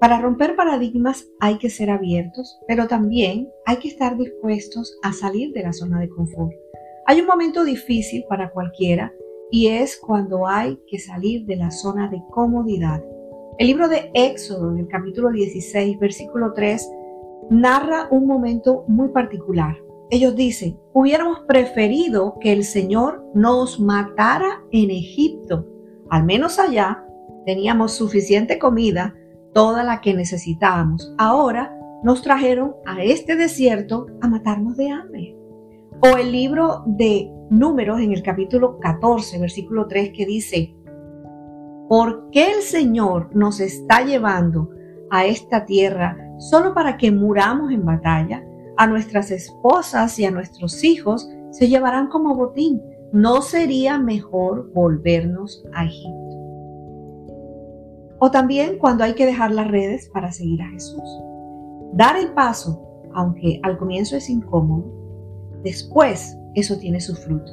Para 0.00 0.20
romper 0.20 0.56
paradigmas 0.56 1.28
hay 1.40 1.58
que 1.58 1.70
ser 1.70 1.90
abiertos, 1.90 2.58
pero 2.66 2.88
también 2.88 3.48
hay 3.66 3.76
que 3.76 3.88
estar 3.88 4.16
dispuestos 4.16 4.98
a 5.02 5.12
salir 5.12 5.52
de 5.52 5.62
la 5.62 5.72
zona 5.72 6.00
de 6.00 6.08
confort. 6.08 6.52
Hay 7.06 7.20
un 7.20 7.26
momento 7.26 7.64
difícil 7.64 8.24
para 8.28 8.50
cualquiera 8.50 9.12
y 9.50 9.68
es 9.68 9.96
cuando 9.96 10.46
hay 10.46 10.80
que 10.86 10.98
salir 10.98 11.44
de 11.46 11.56
la 11.56 11.70
zona 11.70 12.08
de 12.08 12.22
comodidad. 12.30 13.02
El 13.58 13.66
libro 13.66 13.88
de 13.88 14.10
Éxodo, 14.14 14.72
en 14.72 14.78
el 14.78 14.88
capítulo 14.88 15.30
16, 15.30 15.98
versículo 15.98 16.52
3, 16.52 16.88
narra 17.50 18.08
un 18.10 18.26
momento 18.26 18.84
muy 18.88 19.10
particular. 19.10 19.76
Ellos 20.10 20.34
dicen, 20.34 20.78
hubiéramos 20.92 21.40
preferido 21.40 22.38
que 22.40 22.52
el 22.52 22.64
Señor 22.64 23.24
nos 23.34 23.78
matara 23.78 24.62
en 24.70 24.90
Egipto. 24.90 25.66
Al 26.10 26.24
menos 26.24 26.58
allá 26.58 27.04
teníamos 27.44 27.92
suficiente 27.92 28.58
comida, 28.58 29.14
toda 29.52 29.84
la 29.84 30.00
que 30.00 30.14
necesitábamos. 30.14 31.14
Ahora 31.18 31.76
nos 32.02 32.22
trajeron 32.22 32.74
a 32.84 33.02
este 33.02 33.36
desierto 33.36 34.06
a 34.20 34.28
matarnos 34.28 34.76
de 34.76 34.90
hambre. 34.90 35.36
O 36.00 36.16
el 36.16 36.32
libro 36.32 36.82
de 36.86 37.30
Números 37.50 38.00
en 38.00 38.12
el 38.12 38.22
capítulo 38.22 38.78
14, 38.80 39.38
versículo 39.38 39.86
3, 39.86 40.12
que 40.16 40.26
dice, 40.26 40.74
¿por 41.88 42.30
qué 42.30 42.50
el 42.50 42.62
Señor 42.62 43.28
nos 43.36 43.60
está 43.60 44.04
llevando 44.04 44.70
a 45.10 45.26
esta 45.26 45.64
tierra 45.66 46.16
solo 46.38 46.74
para 46.74 46.96
que 46.96 47.12
muramos 47.12 47.70
en 47.70 47.84
batalla? 47.84 48.42
A 48.78 48.86
nuestras 48.86 49.30
esposas 49.30 50.18
y 50.18 50.24
a 50.24 50.30
nuestros 50.30 50.82
hijos 50.82 51.28
se 51.50 51.68
llevarán 51.68 52.08
como 52.08 52.34
botín. 52.34 52.82
¿No 53.12 53.42
sería 53.42 53.98
mejor 53.98 54.72
volvernos 54.72 55.62
a 55.74 55.84
Egipto? 55.84 56.21
O 58.24 58.30
también 58.30 58.78
cuando 58.78 59.02
hay 59.02 59.14
que 59.14 59.26
dejar 59.26 59.50
las 59.50 59.66
redes 59.66 60.08
para 60.08 60.30
seguir 60.30 60.62
a 60.62 60.68
Jesús. 60.68 61.02
Dar 61.92 62.16
el 62.16 62.32
paso, 62.34 62.80
aunque 63.12 63.58
al 63.64 63.76
comienzo 63.78 64.16
es 64.16 64.30
incómodo, 64.30 64.84
después 65.64 66.38
eso 66.54 66.78
tiene 66.78 67.00
su 67.00 67.16
fruto. 67.16 67.50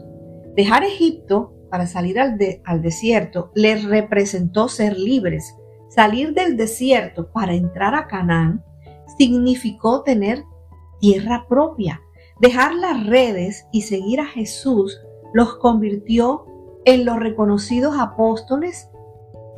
Dejar 0.55 0.83
Egipto 0.83 1.55
para 1.71 1.87
salir 1.87 2.19
al, 2.19 2.37
al 2.65 2.83
desierto 2.83 3.49
les 3.55 3.83
representó 3.83 4.67
ser 4.67 4.95
libres. 4.95 5.55
Salir 5.87 6.35
del 6.35 6.55
desierto 6.55 7.31
para 7.31 7.55
entrar 7.55 7.95
a 7.95 8.05
Canaán 8.05 8.63
significó 9.17 10.03
tener 10.03 10.43
tierra 10.99 11.47
propia. 11.49 11.99
Dejar 12.41 12.75
las 12.75 13.07
redes 13.07 13.65
y 13.71 13.81
seguir 13.81 14.19
a 14.19 14.25
Jesús 14.25 15.01
los 15.33 15.55
convirtió 15.55 16.45
en 16.85 17.05
los 17.05 17.17
reconocidos 17.17 17.95
apóstoles 17.97 18.87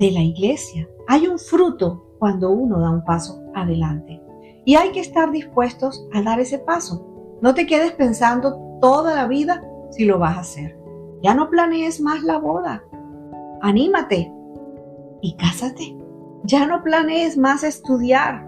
de 0.02 0.12
la 0.12 0.22
iglesia. 0.22 0.90
Hay 1.08 1.28
un 1.28 1.38
fruto 1.38 2.04
cuando 2.18 2.50
uno 2.50 2.80
da 2.80 2.90
un 2.90 3.06
paso 3.06 3.40
adelante. 3.54 4.20
Y 4.66 4.76
hay 4.76 4.92
que 4.92 5.00
estar 5.00 5.32
dispuestos 5.32 6.08
a 6.14 6.24
dar 6.24 6.40
ese 6.40 6.58
paso. 6.58 7.38
No 7.42 7.54
te 7.54 7.68
quedes 7.68 7.92
pensando 7.94 8.80
toda 8.82 9.16
la 9.16 9.28
vida 9.28 9.64
si 9.92 10.06
lo 10.06 10.18
vas 10.18 10.38
a 10.38 10.42
hacer. 10.42 10.78
Ya 11.22 11.36
no 11.36 11.50
planees 11.52 12.02
más 12.02 12.24
la 12.24 12.40
boda. 12.40 12.84
Anímate 13.62 14.34
y 15.22 15.36
cásate. 15.36 15.96
Ya 16.46 16.66
no 16.66 16.82
planees 16.82 17.38
más 17.38 17.64
estudiar. 17.64 18.48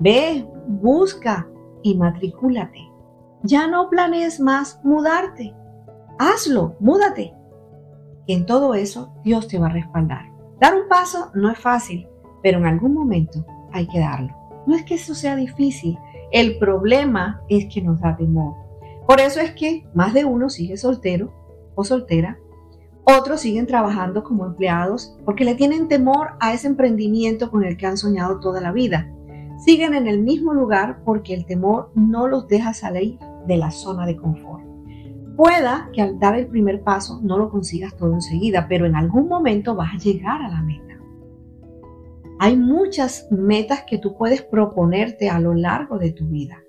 Ve, 0.00 0.46
busca 0.68 1.48
y 1.82 1.94
matricúlate. 1.94 2.80
Ya 3.42 3.66
no 3.66 3.88
planees 3.88 4.38
más 4.38 4.80
mudarte. 4.84 5.54
Hazlo, 6.18 6.76
múdate. 6.78 7.34
En 8.26 8.44
todo 8.44 8.74
eso 8.74 9.14
Dios 9.24 9.48
te 9.48 9.58
va 9.58 9.68
a 9.68 9.72
respaldar. 9.72 10.33
Dar 10.60 10.74
un 10.74 10.88
paso 10.88 11.30
no 11.34 11.50
es 11.50 11.58
fácil, 11.58 12.08
pero 12.42 12.58
en 12.58 12.66
algún 12.66 12.94
momento 12.94 13.44
hay 13.72 13.86
que 13.88 14.00
darlo. 14.00 14.34
No 14.66 14.74
es 14.74 14.84
que 14.84 14.94
eso 14.94 15.14
sea 15.14 15.36
difícil, 15.36 15.98
el 16.30 16.58
problema 16.58 17.42
es 17.48 17.66
que 17.72 17.82
nos 17.82 18.00
da 18.00 18.16
temor. 18.16 18.54
Por 19.06 19.20
eso 19.20 19.40
es 19.40 19.52
que 19.52 19.86
más 19.94 20.14
de 20.14 20.24
uno 20.24 20.48
sigue 20.48 20.76
soltero 20.76 21.32
o 21.74 21.84
soltera, 21.84 22.38
otros 23.06 23.42
siguen 23.42 23.66
trabajando 23.66 24.24
como 24.24 24.46
empleados 24.46 25.14
porque 25.26 25.44
le 25.44 25.54
tienen 25.54 25.88
temor 25.88 26.36
a 26.40 26.54
ese 26.54 26.68
emprendimiento 26.68 27.50
con 27.50 27.62
el 27.62 27.76
que 27.76 27.86
han 27.86 27.98
soñado 27.98 28.40
toda 28.40 28.62
la 28.62 28.72
vida. 28.72 29.12
Siguen 29.58 29.94
en 29.94 30.06
el 30.06 30.22
mismo 30.22 30.54
lugar 30.54 31.02
porque 31.04 31.34
el 31.34 31.44
temor 31.44 31.90
no 31.94 32.28
los 32.28 32.48
deja 32.48 32.72
salir 32.72 33.18
de 33.46 33.58
la 33.58 33.70
zona 33.70 34.06
de 34.06 34.16
confort. 34.16 34.73
Pueda 35.36 35.90
que 35.92 36.00
al 36.00 36.18
dar 36.18 36.38
el 36.38 36.46
primer 36.46 36.82
paso 36.82 37.20
no 37.22 37.38
lo 37.38 37.50
consigas 37.50 37.96
todo 37.96 38.12
enseguida, 38.12 38.66
pero 38.68 38.86
en 38.86 38.94
algún 38.94 39.28
momento 39.28 39.74
vas 39.74 39.94
a 39.94 39.98
llegar 39.98 40.42
a 40.42 40.48
la 40.48 40.62
meta. 40.62 40.84
Hay 42.38 42.56
muchas 42.56 43.26
metas 43.30 43.84
que 43.86 43.98
tú 43.98 44.16
puedes 44.16 44.42
proponerte 44.42 45.30
a 45.30 45.40
lo 45.40 45.54
largo 45.54 45.98
de 45.98 46.12
tu 46.12 46.26
vida. 46.26 46.62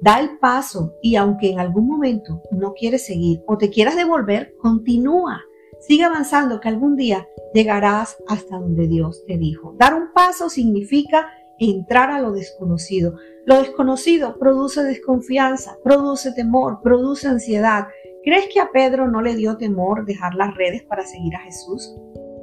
Da 0.00 0.20
el 0.20 0.38
paso 0.38 0.94
y 1.02 1.16
aunque 1.16 1.50
en 1.50 1.60
algún 1.60 1.86
momento 1.86 2.42
no 2.50 2.74
quieres 2.74 3.06
seguir 3.06 3.40
o 3.46 3.56
te 3.56 3.70
quieras 3.70 3.96
devolver, 3.96 4.54
continúa. 4.60 5.40
Sigue 5.80 6.04
avanzando 6.04 6.60
que 6.60 6.68
algún 6.68 6.96
día 6.96 7.26
llegarás 7.52 8.16
hasta 8.28 8.58
donde 8.58 8.86
Dios 8.86 9.24
te 9.26 9.38
dijo. 9.38 9.74
Dar 9.78 9.94
un 9.94 10.12
paso 10.12 10.48
significa 10.50 11.28
entrar 11.58 12.10
a 12.10 12.20
lo 12.20 12.32
desconocido. 12.32 13.16
Lo 13.46 13.58
desconocido 13.58 14.38
produce 14.38 14.82
desconfianza, 14.82 15.76
produce 15.82 16.32
temor, 16.32 16.80
produce 16.82 17.28
ansiedad. 17.28 17.86
¿Crees 18.24 18.48
que 18.50 18.58
a 18.58 18.70
Pedro 18.72 19.06
no 19.06 19.20
le 19.20 19.36
dio 19.36 19.58
temor 19.58 20.06
dejar 20.06 20.34
las 20.34 20.54
redes 20.54 20.82
para 20.84 21.04
seguir 21.04 21.36
a 21.36 21.40
Jesús? 21.40 21.94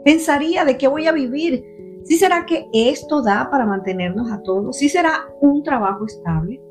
Pensaría 0.05 0.63
de 0.63 0.77
qué 0.77 0.87
voy 0.87 1.07
a 1.07 1.11
vivir. 1.11 1.65
¿Sí 2.03 2.17
será 2.17 2.45
que 2.45 2.67
esto 2.71 3.23
da 3.23 3.49
para 3.49 3.65
mantenernos 3.65 4.31
a 4.31 4.43
todos? 4.43 4.77
¿Sí 4.77 4.89
será 4.89 5.25
un 5.41 5.63
trabajo 5.63 6.05
estable? 6.05 6.61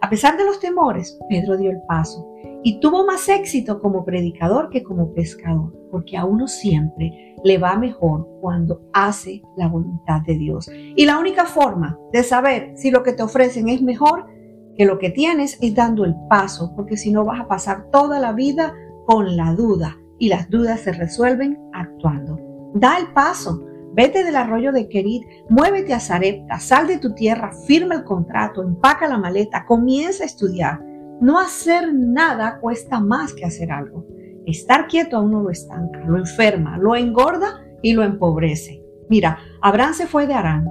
A 0.00 0.10
pesar 0.10 0.36
de 0.36 0.44
los 0.44 0.58
temores, 0.58 1.16
Pedro 1.28 1.56
dio 1.56 1.70
el 1.70 1.80
paso 1.86 2.26
y 2.64 2.80
tuvo 2.80 3.06
más 3.06 3.28
éxito 3.28 3.80
como 3.80 4.04
predicador 4.04 4.68
que 4.68 4.82
como 4.82 5.14
pescador, 5.14 5.72
porque 5.92 6.16
a 6.16 6.24
uno 6.24 6.48
siempre 6.48 7.36
le 7.44 7.58
va 7.58 7.78
mejor 7.78 8.28
cuando 8.40 8.82
hace 8.92 9.42
la 9.56 9.68
voluntad 9.68 10.22
de 10.26 10.38
Dios. 10.38 10.68
Y 10.96 11.06
la 11.06 11.20
única 11.20 11.44
forma 11.44 11.96
de 12.12 12.24
saber 12.24 12.72
si 12.74 12.90
lo 12.90 13.04
que 13.04 13.12
te 13.12 13.22
ofrecen 13.22 13.68
es 13.68 13.80
mejor 13.80 14.26
que 14.76 14.84
lo 14.84 14.98
que 14.98 15.10
tienes 15.10 15.58
es 15.60 15.74
dando 15.74 16.04
el 16.04 16.14
paso, 16.28 16.72
porque 16.76 16.96
si 16.96 17.10
no 17.10 17.24
vas 17.24 17.40
a 17.40 17.48
pasar 17.48 17.90
toda 17.90 18.20
la 18.20 18.32
vida 18.32 18.74
con 19.06 19.36
la 19.36 19.54
duda 19.54 19.96
y 20.18 20.28
las 20.28 20.50
dudas 20.50 20.80
se 20.80 20.92
resuelven 20.92 21.58
actuando. 21.72 22.38
Da 22.74 22.98
el 22.98 23.12
paso, 23.12 23.64
vete 23.94 24.24
del 24.24 24.36
arroyo 24.36 24.72
de 24.72 24.88
Querid, 24.88 25.22
muévete 25.48 25.94
a 25.94 26.00
Zarepta, 26.00 26.58
sal 26.58 26.86
de 26.86 26.98
tu 26.98 27.14
tierra, 27.14 27.52
firma 27.66 27.94
el 27.94 28.04
contrato, 28.04 28.62
empaca 28.62 29.08
la 29.08 29.18
maleta, 29.18 29.64
comienza 29.64 30.24
a 30.24 30.26
estudiar. 30.26 30.80
No 31.20 31.38
hacer 31.38 31.94
nada 31.94 32.58
cuesta 32.60 33.00
más 33.00 33.32
que 33.32 33.46
hacer 33.46 33.72
algo. 33.72 34.04
Estar 34.44 34.86
quieto 34.86 35.16
a 35.16 35.20
uno 35.20 35.42
lo 35.42 35.50
estanca, 35.50 36.00
lo 36.00 36.18
enferma, 36.18 36.76
lo 36.76 36.94
engorda 36.94 37.64
y 37.82 37.94
lo 37.94 38.02
empobrece. 38.04 38.82
Mira, 39.08 39.38
Abraham 39.62 39.94
se 39.94 40.06
fue 40.06 40.26
de 40.26 40.34
Arán, 40.34 40.68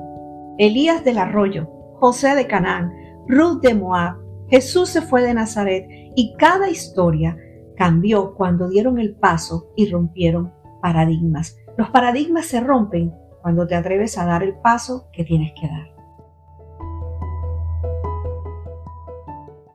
Elías 0.58 1.04
del 1.04 1.18
arroyo, 1.18 1.68
José 1.96 2.36
de 2.36 2.48
Canaán, 2.48 2.92
Ruth 3.28 3.62
de 3.62 3.74
Moab, 3.74 4.18
Jesús 4.50 4.90
se 4.90 5.02
fue 5.02 5.24
de 5.24 5.34
Nazaret 5.34 5.88
y 6.16 6.36
cada 6.38 6.70
historia 6.70 7.38
cambió 7.76 8.36
cuando 8.36 8.70
dieron 8.70 9.00
el 9.00 9.16
paso 9.16 9.72
y 9.76 9.90
rompieron 9.90 10.54
paradigmas. 10.82 11.58
Los 11.78 11.90
paradigmas 11.90 12.46
se 12.46 12.60
rompen 12.60 13.14
cuando 13.42 13.68
te 13.68 13.76
atreves 13.76 14.18
a 14.18 14.26
dar 14.26 14.44
el 14.44 14.56
paso 14.60 15.10
que 15.12 15.24
tienes 15.24 15.52
que 15.60 15.68
dar. 15.68 15.95